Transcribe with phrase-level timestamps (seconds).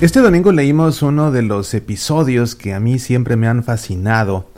[0.00, 4.48] Este domingo leímos uno de los episodios que a mí siempre me han fascinado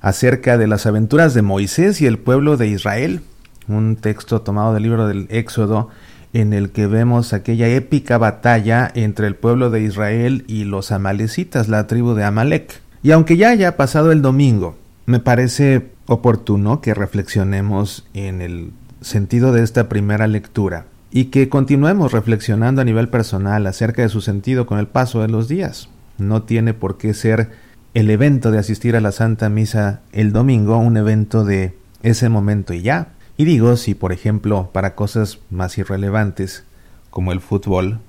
[0.00, 3.20] acerca de las aventuras de Moisés y el pueblo de Israel,
[3.68, 5.90] un texto tomado del libro del Éxodo
[6.32, 11.68] en el que vemos aquella épica batalla entre el pueblo de Israel y los amalecitas,
[11.68, 12.80] la tribu de Amalek.
[13.02, 18.72] Y aunque ya haya pasado el domingo, me parece oportuno que reflexionemos en el
[19.02, 20.86] sentido de esta primera lectura
[21.16, 25.28] y que continuemos reflexionando a nivel personal acerca de su sentido con el paso de
[25.28, 25.88] los días.
[26.18, 27.52] No tiene por qué ser
[27.94, 32.74] el evento de asistir a la Santa Misa el domingo un evento de ese momento
[32.74, 33.14] y ya.
[33.38, 36.64] Y digo, si por ejemplo para cosas más irrelevantes
[37.08, 38.00] como el fútbol,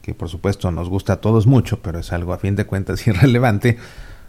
[0.00, 3.04] que por supuesto nos gusta a todos mucho, pero es algo a fin de cuentas
[3.08, 3.76] irrelevante,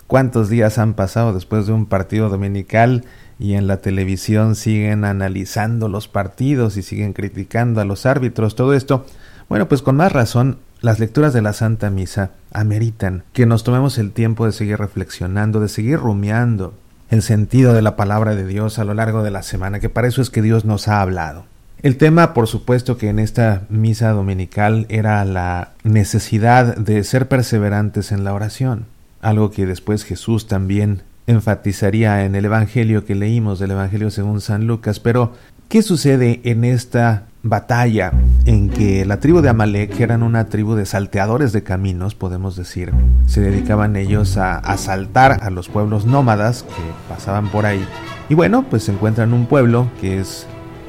[0.07, 3.05] ¿cuántos días han pasado después de un partido dominical
[3.39, 8.73] y en la televisión siguen analizando los partidos y siguen criticando a los árbitros, todo
[8.73, 9.05] esto,
[9.49, 13.97] bueno, pues con más razón las lecturas de la Santa Misa ameritan que nos tomemos
[13.97, 16.73] el tiempo de seguir reflexionando, de seguir rumiando
[17.09, 20.07] el sentido de la palabra de Dios a lo largo de la semana, que para
[20.07, 21.45] eso es que Dios nos ha hablado.
[21.83, 28.11] El tema, por supuesto, que en esta misa dominical era la necesidad de ser perseverantes
[28.11, 28.85] en la oración,
[29.21, 34.67] algo que después Jesús también enfatizaría en el Evangelio que leímos del Evangelio según San
[34.67, 35.33] Lucas, pero
[35.69, 38.13] ¿qué sucede en esta batalla
[38.45, 42.55] en que la tribu de Amalek, que eran una tribu de salteadores de caminos, podemos
[42.55, 42.93] decir,
[43.25, 47.85] se dedicaban ellos a asaltar a los pueblos nómadas que pasaban por ahí?
[48.29, 50.47] Y bueno, pues se encuentran un pueblo que es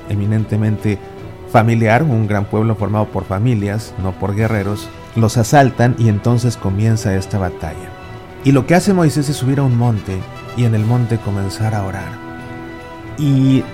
[0.08, 0.98] eminentemente
[1.50, 7.14] familiar, un gran pueblo formado por familias, no por guerreros, los asaltan y entonces comienza
[7.14, 7.93] esta batalla.
[8.44, 10.20] Y lo que hace Moisés es subir a un monte
[10.54, 12.12] y en el monte comenzar a orar.
[13.16, 13.64] Y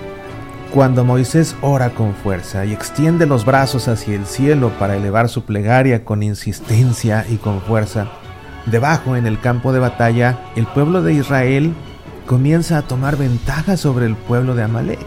[0.73, 5.43] cuando Moisés ora con fuerza y extiende los brazos hacia el cielo para elevar su
[5.43, 8.07] plegaria con insistencia y con fuerza,
[8.65, 11.73] debajo en el campo de batalla, el pueblo de Israel
[12.25, 15.05] comienza a tomar ventaja sobre el pueblo de Amalek.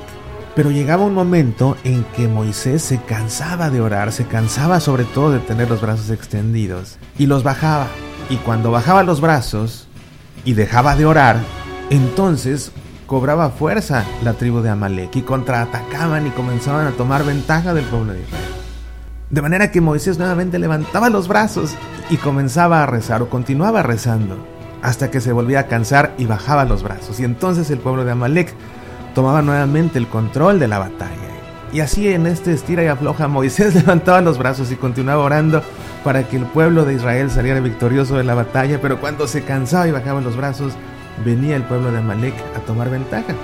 [0.55, 5.33] Pero llegaba un momento en que Moisés se cansaba de orar, se cansaba sobre todo
[5.33, 7.89] de tener los brazos extendidos y los bajaba
[8.29, 9.87] y cuando bajaba los brazos
[10.45, 11.37] y dejaba de orar,
[11.91, 12.73] entonces
[13.07, 18.13] cobraba fuerza la tribu de Amalek y contraatacaban y comenzaban a tomar ventaja del pueblo
[18.13, 18.45] de Israel.
[19.31, 21.75] De manera que Moisés nuevamente levantaba los brazos
[22.11, 24.37] y comenzaba a rezar o continuaba rezando
[24.83, 27.19] hasta que se volvía a cansar y bajaba los brazos.
[27.19, 28.55] Y entonces el pueblo de Amalek
[29.15, 31.11] tomaba nuevamente el control de la batalla.
[31.73, 35.63] Y así en este estira y afloja Moisés levantaba los brazos y continuaba orando
[36.05, 39.89] para que el pueblo de Israel saliera victorioso de la batalla, pero cuando se cansaba
[39.89, 40.75] y bajaba los brazos,
[41.25, 43.35] venía el pueblo de Amalek a tomar ventaja.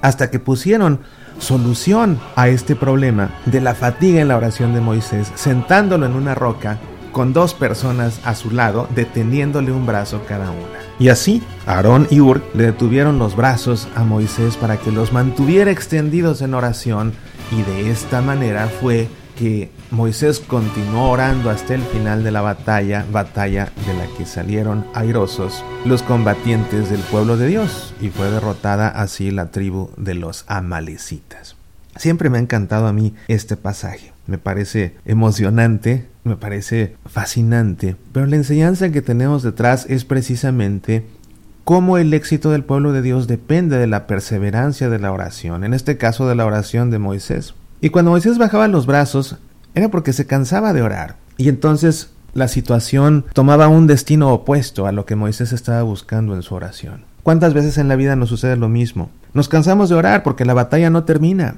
[0.00, 1.00] Hasta que pusieron
[1.38, 6.34] solución a este problema de la fatiga en la oración de Moisés, sentándolo en una
[6.34, 6.78] roca
[7.12, 10.86] con dos personas a su lado, deteniéndole un brazo cada una.
[10.98, 15.70] Y así, Aarón y Ur le detuvieron los brazos a Moisés para que los mantuviera
[15.70, 17.12] extendidos en oración,
[17.50, 23.04] y de esta manera fue que Moisés continuó orando hasta el final de la batalla,
[23.12, 28.88] batalla de la que salieron airosos los combatientes del pueblo de Dios y fue derrotada
[28.88, 31.56] así la tribu de los amalecitas.
[31.96, 38.26] Siempre me ha encantado a mí este pasaje, me parece emocionante, me parece fascinante, pero
[38.26, 41.06] la enseñanza que tenemos detrás es precisamente
[41.64, 45.74] cómo el éxito del pueblo de Dios depende de la perseverancia de la oración, en
[45.74, 47.54] este caso de la oración de Moisés.
[47.80, 49.36] Y cuando Moisés bajaba los brazos,
[49.74, 51.16] era porque se cansaba de orar.
[51.36, 56.42] Y entonces la situación tomaba un destino opuesto a lo que Moisés estaba buscando en
[56.42, 57.04] su oración.
[57.22, 59.10] ¿Cuántas veces en la vida nos sucede lo mismo?
[59.34, 61.56] Nos cansamos de orar porque la batalla no termina.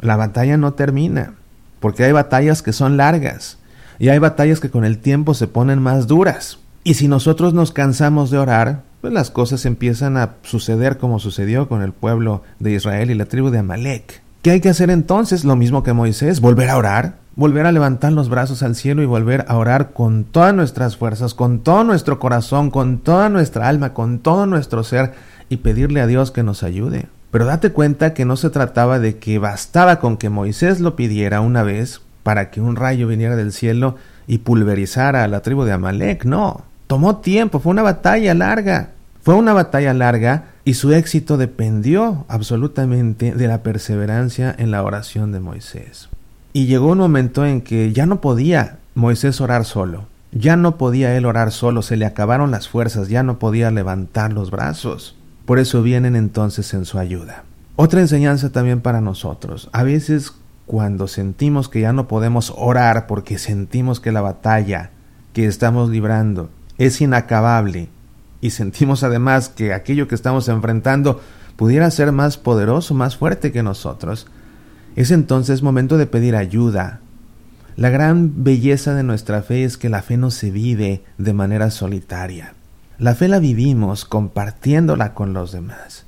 [0.00, 1.34] La batalla no termina.
[1.78, 3.58] Porque hay batallas que son largas.
[3.98, 6.58] Y hay batallas que con el tiempo se ponen más duras.
[6.82, 11.68] Y si nosotros nos cansamos de orar, pues las cosas empiezan a suceder como sucedió
[11.68, 14.23] con el pueblo de Israel y la tribu de Amalek.
[14.44, 15.46] ¿Qué hay que hacer entonces?
[15.46, 19.06] Lo mismo que Moisés, volver a orar, volver a levantar los brazos al cielo y
[19.06, 23.94] volver a orar con todas nuestras fuerzas, con todo nuestro corazón, con toda nuestra alma,
[23.94, 25.14] con todo nuestro ser
[25.48, 27.06] y pedirle a Dios que nos ayude.
[27.30, 31.40] Pero date cuenta que no se trataba de que bastaba con que Moisés lo pidiera
[31.40, 33.96] una vez para que un rayo viniera del cielo
[34.26, 36.66] y pulverizara a la tribu de Amalek, no.
[36.86, 38.90] Tomó tiempo, fue una batalla larga.
[39.22, 45.32] Fue una batalla larga y su éxito dependió absolutamente de la perseverancia en la oración
[45.32, 46.08] de Moisés.
[46.52, 51.16] Y llegó un momento en que ya no podía Moisés orar solo, ya no podía
[51.16, 55.16] él orar solo, se le acabaron las fuerzas, ya no podía levantar los brazos.
[55.44, 57.44] Por eso vienen entonces en su ayuda.
[57.76, 59.68] Otra enseñanza también para nosotros.
[59.72, 60.32] A veces
[60.66, 64.90] cuando sentimos que ya no podemos orar porque sentimos que la batalla
[65.32, 67.88] que estamos librando es inacabable
[68.44, 71.18] y sentimos además que aquello que estamos enfrentando
[71.56, 74.26] pudiera ser más poderoso, más fuerte que nosotros,
[74.96, 77.00] es entonces momento de pedir ayuda.
[77.74, 81.70] La gran belleza de nuestra fe es que la fe no se vive de manera
[81.70, 82.52] solitaria.
[82.98, 86.04] La fe la vivimos compartiéndola con los demás.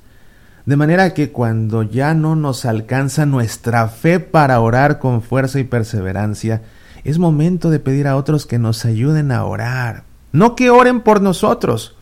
[0.67, 5.63] De manera que cuando ya no nos alcanza nuestra fe para orar con fuerza y
[5.63, 6.61] perseverancia,
[7.03, 10.03] es momento de pedir a otros que nos ayuden a orar.
[10.31, 11.96] No que oren por nosotros,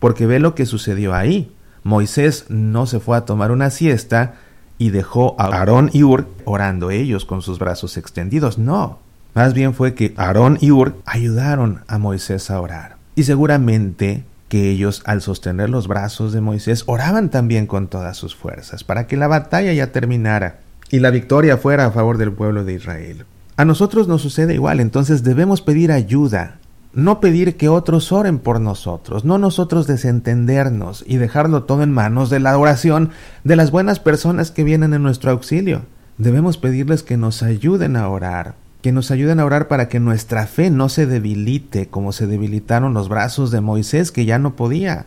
[0.00, 1.52] porque ve lo que sucedió ahí.
[1.84, 4.34] Moisés no se fue a tomar una siesta
[4.78, 8.58] y dejó a Aarón y Ur orando ellos con sus brazos extendidos.
[8.58, 8.98] No,
[9.34, 12.96] más bien fue que Aarón y Ur ayudaron a Moisés a orar.
[13.14, 18.34] Y seguramente que ellos al sostener los brazos de Moisés oraban también con todas sus
[18.34, 20.58] fuerzas para que la batalla ya terminara
[20.90, 23.26] y la victoria fuera a favor del pueblo de Israel.
[23.56, 26.56] A nosotros nos sucede igual, entonces debemos pedir ayuda,
[26.92, 32.30] no pedir que otros oren por nosotros, no nosotros desentendernos y dejarlo todo en manos
[32.30, 33.10] de la oración
[33.44, 35.82] de las buenas personas que vienen en nuestro auxilio.
[36.18, 40.46] Debemos pedirles que nos ayuden a orar, que nos ayuden a orar para que nuestra
[40.46, 45.06] fe no se debilite como se debilitaron los brazos de Moisés que ya no podía.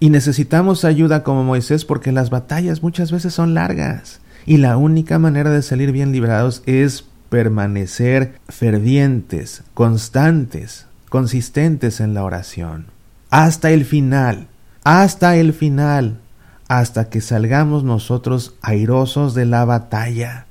[0.00, 5.18] Y necesitamos ayuda como Moisés porque las batallas muchas veces son largas y la única
[5.18, 12.86] manera de salir bien librados es permanecer fervientes, constantes, consistentes en la oración.
[13.28, 14.48] Hasta el final,
[14.82, 16.20] hasta el final,
[16.68, 20.46] hasta que salgamos nosotros airosos de la batalla.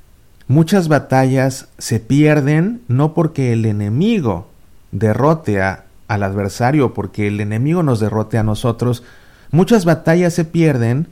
[0.48, 4.50] Muchas batallas se pierden no porque el enemigo
[4.92, 9.02] derrote a, al adversario, porque el enemigo nos derrote a nosotros.
[9.50, 11.08] Muchas batallas se pierden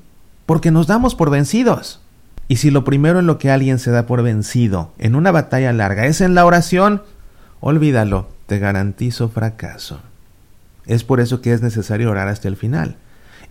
[0.46, 2.02] porque nos damos por vencidos.
[2.48, 5.74] Y si lo primero en lo que alguien se da por vencido en una batalla
[5.74, 7.02] larga es en la oración,
[7.62, 10.02] olvídalo, te garantizo fracaso.
[10.86, 12.98] Es por eso que es necesario orar hasta el final.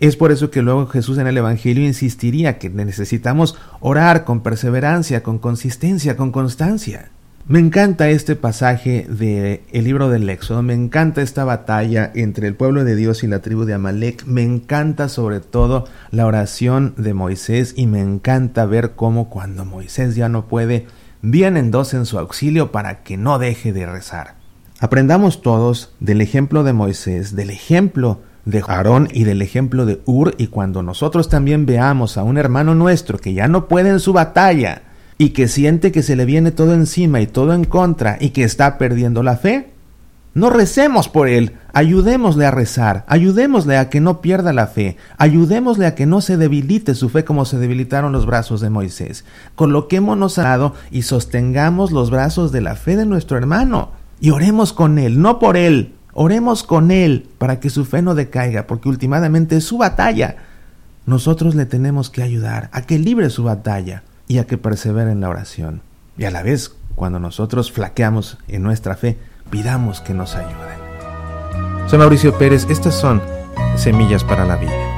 [0.01, 5.23] Es por eso que luego Jesús en el Evangelio insistiría que necesitamos orar con perseverancia,
[5.23, 7.09] con consistencia, con constancia.
[7.47, 12.55] Me encanta este pasaje del el libro del Éxodo, me encanta esta batalla entre el
[12.55, 17.13] pueblo de Dios y la tribu de Amalek, me encanta sobre todo la oración de
[17.13, 20.87] Moisés y me encanta ver cómo cuando Moisés ya no puede,
[21.21, 24.38] vienen dos en su auxilio para que no deje de rezar.
[24.81, 30.35] Aprendamos todos del ejemplo de Moisés, del ejemplo de Aarón y del ejemplo de Ur
[30.37, 34.13] y cuando nosotros también veamos a un hermano nuestro que ya no puede en su
[34.13, 34.83] batalla
[35.17, 38.45] y que siente que se le viene todo encima y todo en contra y que
[38.45, 39.73] está perdiendo la fe,
[40.33, 45.87] no recemos por él, ayudémosle a rezar, ayudémosle a que no pierda la fe, ayudémosle
[45.87, 49.25] a que no se debilite su fe como se debilitaron los brazos de Moisés.
[49.55, 54.73] Coloquémonos al lado y sostengamos los brazos de la fe de nuestro hermano y oremos
[54.73, 58.89] con él, no por él, Oremos con Él para que su fe no decaiga, porque
[58.89, 60.35] últimamente es su batalla.
[61.05, 65.21] Nosotros le tenemos que ayudar a que libre su batalla y a que persevere en
[65.21, 65.81] la oración.
[66.17, 69.17] Y a la vez, cuando nosotros flaqueamos en nuestra fe,
[69.49, 70.53] pidamos que nos ayude.
[71.87, 73.21] Soy Mauricio Pérez, estas son
[73.77, 74.88] Semillas para la Vida.